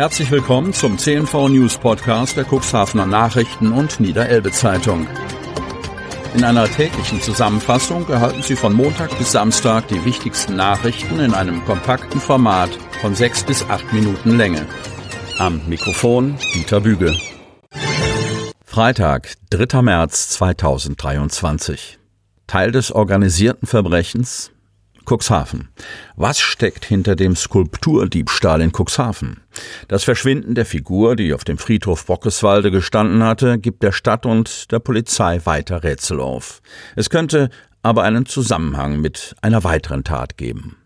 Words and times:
Herzlich 0.00 0.30
willkommen 0.30 0.72
zum 0.72 0.96
CNV 0.96 1.50
News 1.50 1.76
Podcast 1.76 2.34
der 2.34 2.46
Cuxhavener 2.46 3.04
Nachrichten 3.04 3.70
und 3.70 4.00
Niederelbe 4.00 4.50
Zeitung. 4.50 5.06
In 6.34 6.42
einer 6.42 6.64
täglichen 6.64 7.20
Zusammenfassung 7.20 8.08
erhalten 8.08 8.42
Sie 8.42 8.56
von 8.56 8.72
Montag 8.72 9.18
bis 9.18 9.32
Samstag 9.32 9.88
die 9.88 10.02
wichtigsten 10.06 10.56
Nachrichten 10.56 11.20
in 11.20 11.34
einem 11.34 11.62
kompakten 11.66 12.18
Format 12.18 12.70
von 13.02 13.14
sechs 13.14 13.44
bis 13.44 13.62
acht 13.68 13.92
Minuten 13.92 14.38
Länge. 14.38 14.64
Am 15.36 15.60
Mikrofon 15.68 16.38
Dieter 16.54 16.80
Büge. 16.80 17.14
Freitag, 18.64 19.34
3. 19.50 19.82
März 19.82 20.30
2023. 20.30 21.98
Teil 22.46 22.72
des 22.72 22.90
organisierten 22.90 23.68
Verbrechens 23.68 24.50
Cuxhaven. 25.04 25.68
Was 26.16 26.38
steckt 26.38 26.84
hinter 26.84 27.16
dem 27.16 27.36
Skulpturdiebstahl 27.36 28.60
in 28.60 28.72
Cuxhaven? 28.72 29.40
Das 29.88 30.04
Verschwinden 30.04 30.54
der 30.54 30.66
Figur, 30.66 31.16
die 31.16 31.34
auf 31.34 31.44
dem 31.44 31.58
Friedhof 31.58 32.06
Bockeswalde 32.06 32.70
gestanden 32.70 33.22
hatte, 33.22 33.58
gibt 33.58 33.82
der 33.82 33.92
Stadt 33.92 34.26
und 34.26 34.70
der 34.72 34.78
Polizei 34.78 35.40
weiter 35.44 35.82
Rätsel 35.82 36.20
auf. 36.20 36.62
Es 36.96 37.10
könnte 37.10 37.50
aber 37.82 38.02
einen 38.02 38.26
Zusammenhang 38.26 39.00
mit 39.00 39.34
einer 39.40 39.64
weiteren 39.64 40.04
Tat 40.04 40.36
geben. 40.36 40.76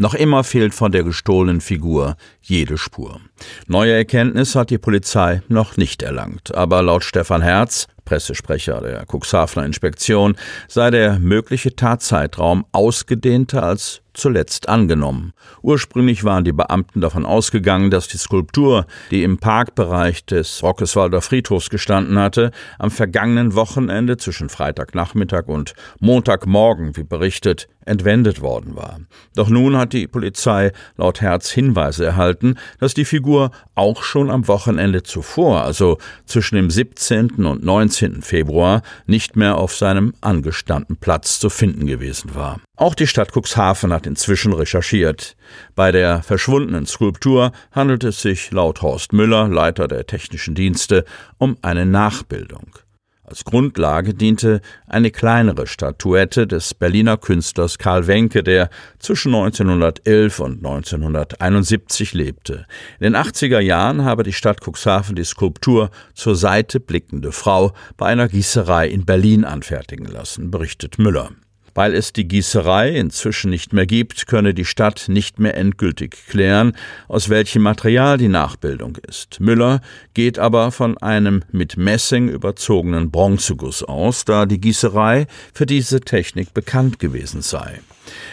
Noch 0.00 0.14
immer 0.14 0.44
fehlt 0.44 0.72
von 0.72 0.92
der 0.92 1.04
gestohlenen 1.04 1.60
Figur 1.60 2.16
jede 2.40 2.78
Spur. 2.78 3.20
Neue 3.66 3.92
Erkenntnis 3.92 4.54
hat 4.54 4.70
die 4.70 4.78
Polizei 4.78 5.42
noch 5.48 5.76
nicht 5.76 6.02
erlangt, 6.02 6.54
aber 6.54 6.82
laut 6.82 7.04
Stefan 7.04 7.42
Herz, 7.42 7.86
Pressesprecher 8.10 8.80
der 8.80 9.06
Cuxhavener 9.06 9.64
Inspektion, 9.64 10.34
sei 10.66 10.90
der 10.90 11.20
mögliche 11.20 11.76
Tatzeitraum 11.76 12.66
ausgedehnter 12.72 13.62
als 13.62 14.02
zuletzt 14.14 14.68
angenommen. 14.68 15.32
Ursprünglich 15.62 16.24
waren 16.24 16.44
die 16.44 16.52
Beamten 16.52 17.00
davon 17.00 17.24
ausgegangen, 17.24 17.90
dass 17.90 18.08
die 18.08 18.18
Skulptur, 18.18 18.86
die 19.10 19.22
im 19.22 19.38
Parkbereich 19.38 20.24
des 20.24 20.62
Rockeswalder 20.62 21.20
Friedhofs 21.20 21.70
gestanden 21.70 22.18
hatte, 22.18 22.50
am 22.78 22.90
vergangenen 22.90 23.54
Wochenende 23.54 24.16
zwischen 24.16 24.48
Freitagnachmittag 24.48 25.46
und 25.46 25.74
Montagmorgen, 26.00 26.96
wie 26.96 27.04
berichtet, 27.04 27.68
entwendet 27.84 28.40
worden 28.40 28.76
war. 28.76 29.00
Doch 29.34 29.48
nun 29.48 29.76
hat 29.76 29.92
die 29.92 30.06
Polizei 30.06 30.72
laut 30.96 31.20
Herz 31.20 31.50
Hinweise 31.50 32.04
erhalten, 32.04 32.56
dass 32.78 32.94
die 32.94 33.04
Figur 33.04 33.50
auch 33.74 34.02
schon 34.02 34.30
am 34.30 34.48
Wochenende 34.48 35.02
zuvor, 35.02 35.64
also 35.64 35.98
zwischen 36.26 36.56
dem 36.56 36.70
17. 36.70 37.44
und 37.44 37.64
19. 37.64 38.22
Februar, 38.22 38.82
nicht 39.06 39.36
mehr 39.36 39.56
auf 39.56 39.74
seinem 39.74 40.14
angestammten 40.20 40.96
Platz 40.96 41.40
zu 41.40 41.50
finden 41.50 41.86
gewesen 41.86 42.34
war. 42.34 42.60
Auch 42.80 42.94
die 42.94 43.06
Stadt 43.06 43.32
Cuxhaven 43.36 43.92
hat 43.92 44.06
inzwischen 44.06 44.54
recherchiert. 44.54 45.36
Bei 45.74 45.92
der 45.92 46.22
verschwundenen 46.22 46.86
Skulptur 46.86 47.52
handelt 47.72 48.04
es 48.04 48.22
sich 48.22 48.52
laut 48.52 48.80
Horst 48.80 49.12
Müller, 49.12 49.48
Leiter 49.48 49.86
der 49.86 50.06
technischen 50.06 50.54
Dienste, 50.54 51.04
um 51.36 51.58
eine 51.60 51.84
Nachbildung. 51.84 52.78
Als 53.22 53.44
Grundlage 53.44 54.14
diente 54.14 54.62
eine 54.86 55.10
kleinere 55.10 55.66
Statuette 55.66 56.46
des 56.46 56.72
Berliner 56.72 57.18
Künstlers 57.18 57.76
Karl 57.76 58.06
Wenke, 58.06 58.42
der 58.42 58.70
zwischen 58.98 59.34
1911 59.34 60.40
und 60.40 60.64
1971 60.64 62.14
lebte. 62.14 62.64
In 62.98 63.12
den 63.12 63.14
80er 63.14 63.60
Jahren 63.60 64.06
habe 64.06 64.22
die 64.22 64.32
Stadt 64.32 64.62
Cuxhaven 64.66 65.16
die 65.16 65.24
Skulptur 65.24 65.90
zur 66.14 66.34
Seite 66.34 66.80
blickende 66.80 67.32
Frau 67.32 67.74
bei 67.98 68.06
einer 68.06 68.28
Gießerei 68.28 68.88
in 68.88 69.04
Berlin 69.04 69.44
anfertigen 69.44 70.06
lassen, 70.06 70.50
berichtet 70.50 70.98
Müller. 70.98 71.32
Weil 71.74 71.94
es 71.94 72.12
die 72.12 72.26
Gießerei 72.26 72.90
inzwischen 72.90 73.50
nicht 73.50 73.72
mehr 73.72 73.86
gibt, 73.86 74.26
könne 74.26 74.54
die 74.54 74.64
Stadt 74.64 75.06
nicht 75.08 75.38
mehr 75.38 75.56
endgültig 75.56 76.16
klären, 76.28 76.76
aus 77.08 77.28
welchem 77.28 77.62
Material 77.62 78.18
die 78.18 78.28
Nachbildung 78.28 78.96
ist. 79.06 79.40
Müller 79.40 79.80
geht 80.14 80.38
aber 80.38 80.72
von 80.72 80.98
einem 80.98 81.42
mit 81.52 81.76
Messing 81.76 82.28
überzogenen 82.28 83.10
Bronzeguss 83.10 83.82
aus, 83.82 84.24
da 84.24 84.46
die 84.46 84.60
Gießerei 84.60 85.26
für 85.54 85.66
diese 85.66 86.00
Technik 86.00 86.54
bekannt 86.54 86.98
gewesen 86.98 87.42
sei. 87.42 87.80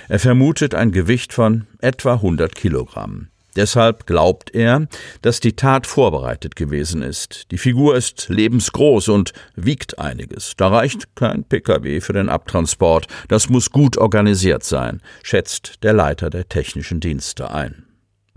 Er 0.07 0.19
vermutet 0.19 0.73
ein 0.75 0.91
Gewicht 0.91 1.33
von 1.33 1.67
etwa 1.79 2.13
100 2.13 2.55
Kilogramm. 2.55 3.27
Deshalb 3.57 4.05
glaubt 4.05 4.53
er, 4.53 4.87
dass 5.23 5.39
die 5.39 5.55
Tat 5.55 5.87
vorbereitet 5.87 6.55
gewesen 6.55 7.01
ist. 7.01 7.51
Die 7.51 7.57
Figur 7.57 7.95
ist 7.95 8.29
lebensgroß 8.29 9.09
und 9.09 9.33
wiegt 9.55 9.97
einiges. 9.97 10.53
Da 10.55 10.67
reicht 10.67 11.15
kein 11.15 11.43
Pkw 11.43 11.99
für 11.99 12.13
den 12.13 12.29
Abtransport. 12.29 13.07
Das 13.27 13.49
muss 13.49 13.71
gut 13.71 13.97
organisiert 13.97 14.63
sein, 14.63 15.01
schätzt 15.23 15.83
der 15.83 15.93
Leiter 15.93 16.29
der 16.29 16.47
technischen 16.47 16.99
Dienste 16.99 17.51
ein. 17.51 17.86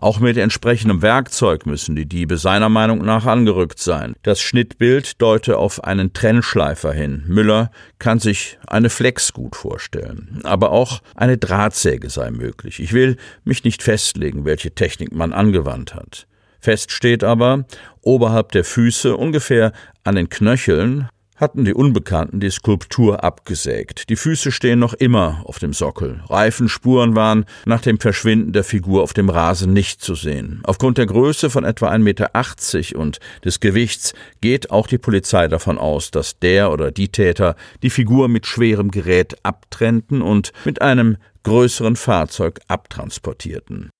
Auch 0.02 0.18
mit 0.18 0.38
entsprechendem 0.38 1.02
Werkzeug 1.02 1.66
müssen 1.66 1.94
die 1.94 2.06
Diebe 2.06 2.38
seiner 2.38 2.70
Meinung 2.70 3.04
nach 3.04 3.26
angerückt 3.26 3.80
sein. 3.80 4.14
Das 4.22 4.40
Schnittbild 4.40 5.20
deute 5.20 5.58
auf 5.58 5.84
einen 5.84 6.14
Trennschleifer 6.14 6.90
hin. 6.90 7.22
Müller 7.26 7.70
kann 7.98 8.18
sich 8.18 8.58
eine 8.66 8.88
Flex 8.88 9.34
gut 9.34 9.56
vorstellen. 9.56 10.40
Aber 10.44 10.72
auch 10.72 11.02
eine 11.16 11.36
Drahtsäge 11.36 12.08
sei 12.08 12.30
möglich. 12.30 12.80
Ich 12.80 12.94
will 12.94 13.18
mich 13.44 13.62
nicht 13.62 13.82
festlegen, 13.82 14.46
welche 14.46 14.74
Technik 14.74 15.12
man 15.12 15.34
angewandt 15.34 15.94
hat. 15.94 16.26
Fest 16.60 16.92
steht 16.92 17.22
aber, 17.22 17.66
oberhalb 18.00 18.52
der 18.52 18.64
Füße, 18.64 19.14
ungefähr 19.14 19.72
an 20.02 20.14
den 20.14 20.30
Knöcheln, 20.30 21.10
hatten 21.40 21.64
die 21.64 21.74
Unbekannten 21.74 22.38
die 22.38 22.50
Skulptur 22.50 23.24
abgesägt. 23.24 24.10
Die 24.10 24.16
Füße 24.16 24.52
stehen 24.52 24.78
noch 24.78 24.92
immer 24.92 25.42
auf 25.44 25.58
dem 25.58 25.72
Sockel. 25.72 26.22
Reifenspuren 26.28 27.16
waren 27.16 27.46
nach 27.64 27.80
dem 27.80 27.98
Verschwinden 27.98 28.52
der 28.52 28.62
Figur 28.62 29.02
auf 29.02 29.14
dem 29.14 29.30
Rasen 29.30 29.72
nicht 29.72 30.02
zu 30.02 30.14
sehen. 30.14 30.60
Aufgrund 30.64 30.98
der 30.98 31.06
Größe 31.06 31.48
von 31.48 31.64
etwa 31.64 31.90
1,80 31.90 31.98
Meter 31.98 32.98
und 32.98 33.20
des 33.44 33.60
Gewichts 33.60 34.12
geht 34.40 34.70
auch 34.70 34.86
die 34.86 34.98
Polizei 34.98 35.48
davon 35.48 35.78
aus, 35.78 36.10
dass 36.10 36.38
der 36.38 36.70
oder 36.70 36.90
die 36.90 37.08
Täter 37.08 37.56
die 37.82 37.90
Figur 37.90 38.28
mit 38.28 38.46
schwerem 38.46 38.90
Gerät 38.90 39.36
abtrennten 39.42 40.20
und 40.20 40.52
mit 40.64 40.82
einem 40.82 41.16
größeren 41.42 41.96
Fahrzeug 41.96 42.60
abtransportierten. 42.68 43.90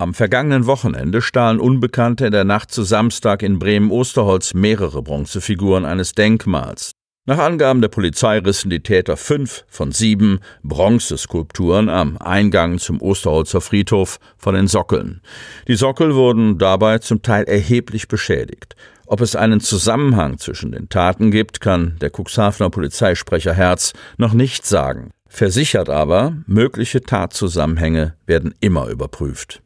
Am 0.00 0.14
vergangenen 0.14 0.66
Wochenende 0.66 1.20
stahlen 1.20 1.58
Unbekannte 1.58 2.26
in 2.26 2.30
der 2.30 2.44
Nacht 2.44 2.70
zu 2.70 2.84
Samstag 2.84 3.42
in 3.42 3.58
Bremen-Osterholz 3.58 4.54
mehrere 4.54 5.02
Bronzefiguren 5.02 5.84
eines 5.84 6.12
Denkmals. 6.12 6.92
Nach 7.26 7.38
Angaben 7.38 7.80
der 7.80 7.88
Polizei 7.88 8.38
rissen 8.38 8.70
die 8.70 8.78
Täter 8.78 9.16
fünf 9.16 9.64
von 9.66 9.90
sieben 9.90 10.38
Bronzeskulpturen 10.62 11.88
am 11.88 12.16
Eingang 12.16 12.78
zum 12.78 13.02
Osterholzer 13.02 13.60
Friedhof 13.60 14.20
von 14.36 14.54
den 14.54 14.68
Sockeln. 14.68 15.20
Die 15.66 15.74
Sockel 15.74 16.14
wurden 16.14 16.58
dabei 16.58 16.98
zum 17.00 17.22
Teil 17.22 17.42
erheblich 17.44 18.06
beschädigt. 18.06 18.76
Ob 19.08 19.20
es 19.20 19.34
einen 19.34 19.58
Zusammenhang 19.58 20.38
zwischen 20.38 20.70
den 20.70 20.88
Taten 20.88 21.32
gibt, 21.32 21.60
kann 21.60 21.96
der 22.00 22.12
Cuxhavener 22.16 22.70
Polizeisprecher 22.70 23.52
Herz 23.52 23.94
noch 24.16 24.32
nicht 24.32 24.64
sagen. 24.64 25.10
Versichert 25.28 25.90
aber, 25.90 26.36
mögliche 26.46 27.00
Tatzusammenhänge 27.00 28.14
werden 28.26 28.54
immer 28.60 28.86
überprüft. 28.86 29.60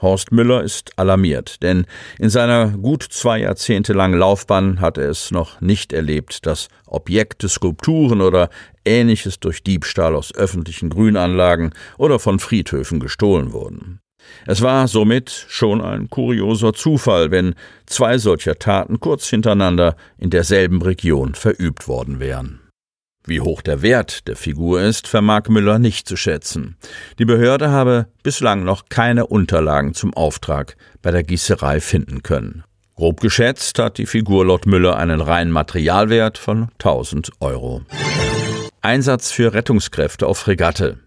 Horst 0.00 0.32
Müller 0.32 0.62
ist 0.62 0.98
alarmiert, 0.98 1.62
denn 1.62 1.86
in 2.18 2.28
seiner 2.28 2.68
gut 2.68 3.02
zwei 3.02 3.40
Jahrzehnte 3.40 3.92
langen 3.92 4.18
Laufbahn 4.18 4.80
hat 4.80 4.98
er 4.98 5.08
es 5.08 5.30
noch 5.30 5.60
nicht 5.60 5.92
erlebt, 5.92 6.46
dass 6.46 6.68
Objekte, 6.86 7.48
Skulpturen 7.48 8.20
oder 8.20 8.50
ähnliches 8.84 9.40
durch 9.40 9.62
Diebstahl 9.62 10.14
aus 10.14 10.34
öffentlichen 10.34 10.90
Grünanlagen 10.90 11.72
oder 11.96 12.18
von 12.18 12.38
Friedhöfen 12.38 13.00
gestohlen 13.00 13.52
wurden. 13.52 14.00
Es 14.46 14.62
war 14.62 14.88
somit 14.88 15.30
schon 15.48 15.80
ein 15.80 16.08
kurioser 16.10 16.72
Zufall, 16.72 17.30
wenn 17.30 17.54
zwei 17.86 18.18
solcher 18.18 18.58
Taten 18.58 19.00
kurz 19.00 19.28
hintereinander 19.28 19.96
in 20.18 20.30
derselben 20.30 20.82
Region 20.82 21.34
verübt 21.34 21.88
worden 21.88 22.20
wären. 22.20 22.63
Wie 23.26 23.40
hoch 23.40 23.62
der 23.62 23.80
Wert 23.80 24.28
der 24.28 24.36
Figur 24.36 24.82
ist, 24.82 25.08
vermag 25.08 25.48
Müller 25.48 25.78
nicht 25.78 26.06
zu 26.06 26.16
schätzen. 26.16 26.76
Die 27.18 27.24
Behörde 27.24 27.70
habe 27.70 28.06
bislang 28.22 28.64
noch 28.64 28.90
keine 28.90 29.26
Unterlagen 29.26 29.94
zum 29.94 30.12
Auftrag 30.12 30.76
bei 31.00 31.10
der 31.10 31.22
Gießerei 31.22 31.80
finden 31.80 32.22
können. 32.22 32.64
Grob 32.96 33.20
geschätzt 33.20 33.78
hat 33.78 33.96
die 33.96 34.06
Figur 34.06 34.46
laut 34.46 34.66
Müller 34.66 34.96
einen 34.98 35.22
reinen 35.22 35.52
Materialwert 35.52 36.36
von 36.36 36.68
1000 36.74 37.30
Euro. 37.40 37.82
Einsatz 38.82 39.30
für 39.30 39.54
Rettungskräfte 39.54 40.26
auf 40.26 40.38
Fregatte. 40.38 40.98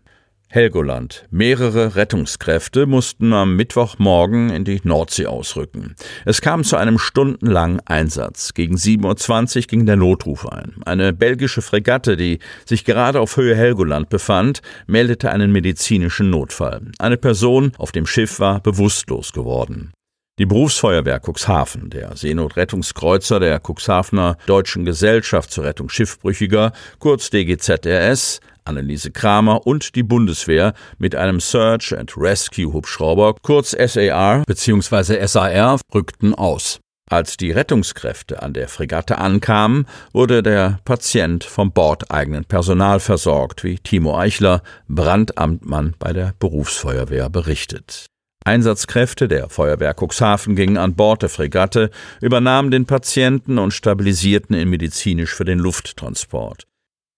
Helgoland. 0.50 1.28
Mehrere 1.30 1.96
Rettungskräfte 1.96 2.86
mussten 2.86 3.34
am 3.34 3.58
Mittwochmorgen 3.58 4.50
in 4.50 4.64
die 4.64 4.80
Nordsee 4.84 5.26
ausrücken. 5.26 5.96
Es 6.26 6.40
kam 6.42 6.64
zu 6.64 6.78
einem 6.78 7.00
stundenlangen 7.00 7.82
Einsatz. 7.86 8.54
Gegen 8.54 8.76
7.20 8.76 9.58
Uhr 9.58 9.62
ging 9.64 9.86
der 9.86 9.98
Notruf 9.98 10.48
ein. 10.48 10.76
Eine 10.86 11.12
belgische 11.12 11.62
Fregatte, 11.62 12.16
die 12.16 12.40
sich 12.66 12.86
gerade 12.86 13.20
auf 13.20 13.36
Höhe 13.36 13.56
Helgoland 13.56 14.10
befand, 14.10 14.62
meldete 14.88 15.32
einen 15.32 15.52
medizinischen 15.52 16.30
Notfall. 16.30 16.82
Eine 16.98 17.18
Person 17.18 17.74
auf 17.78 17.92
dem 17.92 18.06
Schiff 18.06 18.40
war 18.40 18.62
bewusstlos 18.62 19.34
geworden. 19.34 19.92
Die 20.40 20.46
Berufsfeuerwehr 20.46 21.20
Cuxhaven, 21.20 21.90
der 21.90 22.16
Seenotrettungskreuzer 22.16 23.40
der 23.40 23.60
Cuxhavener 23.60 24.38
Deutschen 24.46 24.86
Gesellschaft 24.86 25.50
zur 25.50 25.64
Rettung 25.64 25.90
Schiffbrüchiger, 25.90 26.74
kurz 27.00 27.32
DGZRS, 27.32 28.40
Anneliese 28.68 29.12
Kramer 29.12 29.66
und 29.66 29.96
die 29.96 30.04
Bundeswehr 30.04 30.74
mit 30.98 31.16
einem 31.16 31.40
Search 31.40 31.98
and 31.98 32.14
Rescue 32.18 32.74
Hubschrauber, 32.74 33.36
kurz 33.42 33.72
SAR 33.72 34.44
bzw. 34.46 35.26
SAR, 35.26 35.80
rückten 35.94 36.36
aus. 36.36 36.80
Als 37.10 37.38
die 37.38 37.52
Rettungskräfte 37.52 38.42
an 38.42 38.54
der 38.54 38.68
Fregatte 38.68 39.18
ankamen, 39.18 39.88
wurde 40.12 40.44
der 40.44 40.80
Patient 40.84 41.46
vom 41.46 41.72
bordeigenen 41.72 42.44
Personal 42.44 43.00
versorgt, 43.00 43.64
wie 43.64 43.78
Timo 43.78 44.18
Eichler, 44.18 44.62
Brandamtmann 44.90 45.96
bei 46.00 46.12
der 46.12 46.34
Berufsfeuerwehr, 46.38 47.30
berichtet. 47.30 48.08
Einsatzkräfte 48.44 49.30
der 49.30 49.50
Feuerwehr 49.50 49.94
Cuxhaven 49.94 50.56
gingen 50.56 50.78
an 50.78 50.96
Bord 50.96 51.22
der 51.22 51.30
Fregatte, 51.30 51.92
übernahmen 52.22 52.72
den 52.72 52.86
Patienten 52.86 53.58
und 53.58 53.72
stabilisierten 53.72 54.56
ihn 54.56 54.70
medizinisch 54.70 55.34
für 55.34 55.46
den 55.46 55.60
Lufttransport. 55.60 56.66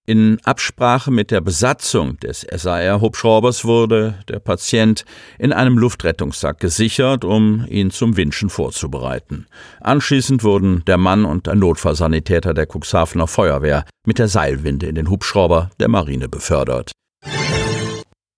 In 0.10 0.40
Absprache 0.44 1.12
mit 1.12 1.30
der 1.30 1.40
Besatzung 1.40 2.18
des 2.18 2.42
SAR-Hubschraubers 2.42 3.64
wurde 3.64 4.16
der 4.28 4.40
Patient 4.40 5.06
in 5.38 5.54
einem 5.54 5.78
Luftrettungssack 5.78 6.60
gesichert, 6.60 7.24
um 7.24 7.64
ihn 7.70 7.92
zum 7.92 8.18
Winschen 8.18 8.50
vorzubereiten. 8.50 9.46
Anschließend 9.82 10.44
wurden 10.44 10.84
der 10.86 10.98
Mann 10.98 11.26
und 11.26 11.48
ein 11.48 11.60
Notfallsanitäter 11.60 12.56
der 12.56 12.66
Cuxhavener 12.66 13.28
Feuerwehr 13.28 13.86
mit 14.04 14.18
der 14.18 14.30
Seilwinde 14.30 14.88
in 14.88 14.96
den 14.96 15.12
Hubschrauber 15.12 15.70
der 15.80 15.90
Marine 15.90 16.28
befördert. 16.28 16.92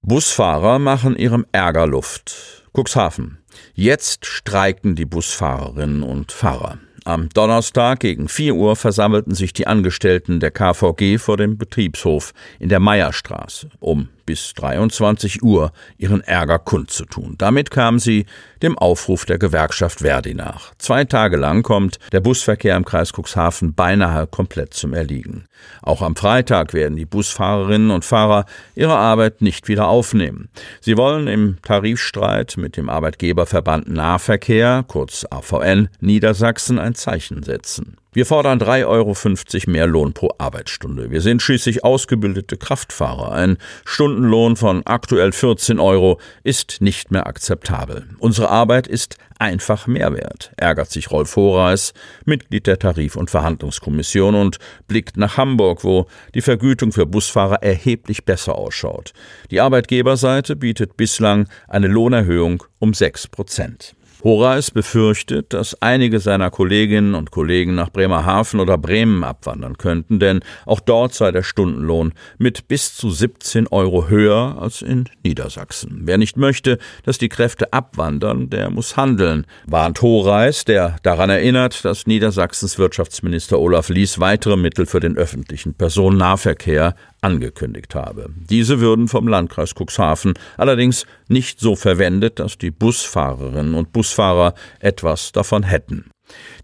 Busfahrer 0.05 0.77
machen 0.77 1.15
ihrem 1.15 1.45
Ärger 1.53 1.87
Luft. 1.87 2.65
Cuxhaven. 2.77 3.37
Jetzt 3.73 4.25
streiken 4.25 4.97
die 4.97 5.05
Busfahrerinnen 5.05 6.03
und 6.03 6.33
Fahrer. 6.33 6.79
Am 7.03 7.29
Donnerstag 7.29 8.01
gegen 8.01 8.27
4 8.27 8.53
Uhr 8.53 8.75
versammelten 8.75 9.33
sich 9.33 9.53
die 9.53 9.65
Angestellten 9.65 10.39
der 10.39 10.51
KVG 10.51 11.17
vor 11.17 11.35
dem 11.35 11.57
Betriebshof 11.57 12.31
in 12.59 12.69
der 12.69 12.79
Meierstraße, 12.79 13.69
um 13.79 14.09
bis 14.31 14.53
23 14.53 15.43
Uhr 15.43 15.73
ihren 15.97 16.21
Ärger 16.21 16.57
kundzutun. 16.57 17.35
Damit 17.37 17.69
kamen 17.69 17.99
sie 17.99 18.25
dem 18.61 18.77
Aufruf 18.77 19.25
der 19.25 19.37
Gewerkschaft 19.37 19.99
Verdi 19.99 20.33
nach. 20.33 20.73
Zwei 20.77 21.03
Tage 21.03 21.35
lang 21.35 21.63
kommt 21.63 21.99
der 22.13 22.21
Busverkehr 22.21 22.77
im 22.77 22.85
Kreis 22.85 23.11
Cuxhaven 23.11 23.73
beinahe 23.73 24.27
komplett 24.27 24.73
zum 24.73 24.93
Erliegen. 24.93 25.47
Auch 25.81 26.01
am 26.01 26.15
Freitag 26.15 26.73
werden 26.73 26.95
die 26.95 27.03
Busfahrerinnen 27.03 27.91
und 27.91 28.05
Fahrer 28.05 28.45
ihre 28.73 28.95
Arbeit 28.95 29.41
nicht 29.41 29.67
wieder 29.67 29.89
aufnehmen. 29.89 30.47
Sie 30.79 30.95
wollen 30.95 31.27
im 31.27 31.57
Tarifstreit 31.61 32.55
mit 32.55 32.77
dem 32.77 32.89
Arbeitgeberverband 32.89 33.89
Nahverkehr, 33.89 34.85
kurz 34.87 35.25
AVN, 35.29 35.89
Niedersachsen 35.99 36.79
ein 36.79 36.95
Zeichen 36.95 37.43
setzen. 37.43 37.97
Wir 38.13 38.25
fordern 38.25 38.59
3,50 38.59 38.87
Euro 38.87 39.71
mehr 39.71 39.87
Lohn 39.87 40.11
pro 40.11 40.31
Arbeitsstunde. 40.37 41.11
Wir 41.11 41.21
sind 41.21 41.41
schließlich 41.41 41.85
ausgebildete 41.85 42.57
Kraftfahrer. 42.57 43.31
Ein 43.31 43.57
Stundenlohn 43.85 44.57
von 44.57 44.85
aktuell 44.85 45.31
14 45.31 45.79
Euro 45.79 46.19
ist 46.43 46.81
nicht 46.81 47.11
mehr 47.11 47.25
akzeptabel. 47.25 48.09
Unsere 48.19 48.49
Arbeit 48.49 48.87
ist 48.87 49.15
einfach 49.39 49.87
Mehrwert, 49.87 50.51
ärgert 50.57 50.91
sich 50.91 51.09
Rolf 51.09 51.37
Horeis, 51.37 51.93
Mitglied 52.25 52.67
der 52.67 52.79
Tarif- 52.79 53.15
und 53.15 53.29
Verhandlungskommission 53.29 54.35
und 54.35 54.59
blickt 54.89 55.15
nach 55.15 55.37
Hamburg, 55.37 55.85
wo 55.85 56.07
die 56.35 56.41
Vergütung 56.41 56.91
für 56.91 57.05
Busfahrer 57.05 57.63
erheblich 57.63 58.25
besser 58.25 58.55
ausschaut. 58.55 59.13
Die 59.51 59.61
Arbeitgeberseite 59.61 60.57
bietet 60.57 60.97
bislang 60.97 61.47
eine 61.69 61.87
Lohnerhöhung 61.87 62.61
um 62.77 62.93
6 62.93 63.29
Prozent. 63.29 63.95
Horace 64.23 64.71
befürchtet, 64.71 65.53
dass 65.53 65.81
einige 65.81 66.19
seiner 66.19 66.51
Kolleginnen 66.51 67.15
und 67.15 67.31
Kollegen 67.31 67.75
nach 67.75 67.89
Bremerhaven 67.89 68.59
oder 68.59 68.77
Bremen 68.77 69.23
abwandern 69.23 69.77
könnten, 69.77 70.19
denn 70.19 70.41
auch 70.65 70.79
dort 70.79 71.13
sei 71.13 71.31
der 71.31 71.43
Stundenlohn 71.43 72.13
mit 72.37 72.67
bis 72.67 72.95
zu 72.95 73.09
17 73.09 73.67
Euro 73.67 74.09
höher 74.09 74.57
als 74.59 74.81
in 74.81 75.05
Niedersachsen. 75.23 76.01
Wer 76.03 76.17
nicht 76.17 76.37
möchte, 76.37 76.77
dass 77.03 77.17
die 77.17 77.29
Kräfte 77.29 77.73
abwandern, 77.73 78.49
der 78.49 78.69
muss 78.69 78.97
handeln, 78.97 79.45
warnt 79.65 80.01
Horace, 80.01 80.65
der 80.65 80.97
daran 81.03 81.29
erinnert, 81.29 81.83
dass 81.85 82.07
Niedersachsens 82.07 82.77
Wirtschaftsminister 82.77 83.59
Olaf 83.59 83.89
Lies 83.89 84.19
weitere 84.19 84.57
Mittel 84.57 84.85
für 84.85 84.99
den 84.99 85.17
öffentlichen 85.17 85.73
Personennahverkehr 85.73 86.95
angekündigt 87.21 87.95
habe. 87.95 88.29
Diese 88.49 88.79
würden 88.79 89.07
vom 89.07 89.27
Landkreis 89.27 89.73
Cuxhaven 89.75 90.33
allerdings 90.57 91.05
nicht 91.27 91.59
so 91.59 91.75
verwendet, 91.75 92.39
dass 92.39 92.57
die 92.57 92.71
Busfahrerinnen 92.71 93.75
und 93.75 93.93
Busfahrer 93.93 94.53
etwas 94.79 95.31
davon 95.31 95.63
hätten. 95.63 96.09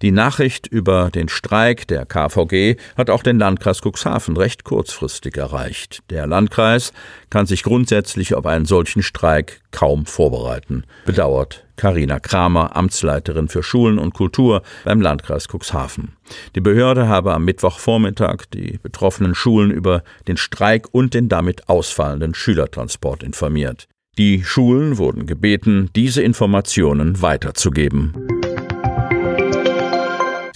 Die 0.01 0.11
Nachricht 0.11 0.67
über 0.67 1.09
den 1.09 1.29
Streik 1.29 1.87
der 1.87 2.05
KVG 2.05 2.75
hat 2.95 3.09
auch 3.09 3.23
den 3.23 3.39
Landkreis 3.39 3.81
Cuxhaven 3.81 4.37
recht 4.37 4.63
kurzfristig 4.63 5.37
erreicht. 5.37 6.01
Der 6.09 6.27
Landkreis 6.27 6.93
kann 7.29 7.45
sich 7.45 7.63
grundsätzlich 7.63 8.35
auf 8.35 8.45
einen 8.45 8.65
solchen 8.65 9.03
Streik 9.03 9.61
kaum 9.71 10.05
vorbereiten, 10.05 10.83
bedauert 11.05 11.65
Karina 11.75 12.19
Kramer, 12.19 12.75
Amtsleiterin 12.75 13.47
für 13.47 13.63
Schulen 13.63 13.99
und 13.99 14.13
Kultur 14.13 14.63
beim 14.83 15.01
Landkreis 15.01 15.47
Cuxhaven. 15.47 16.13
Die 16.55 16.61
Behörde 16.61 17.07
habe 17.07 17.33
am 17.33 17.45
Mittwochvormittag 17.45 18.45
die 18.53 18.79
betroffenen 18.81 19.35
Schulen 19.35 19.71
über 19.71 20.03
den 20.27 20.37
Streik 20.37 20.87
und 20.91 21.13
den 21.13 21.29
damit 21.29 21.69
ausfallenden 21.69 22.33
Schülertransport 22.33 23.23
informiert. 23.23 23.87
Die 24.17 24.43
Schulen 24.43 24.97
wurden 24.97 25.27
gebeten, 25.27 25.91
diese 25.95 26.23
Informationen 26.23 27.21
weiterzugeben. 27.21 28.36